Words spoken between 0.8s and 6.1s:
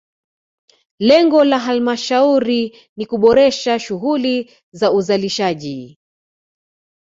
Lengo la halmashauri ni kuboresha shughuli za uzalishaji